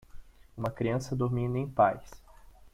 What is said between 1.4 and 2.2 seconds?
em paz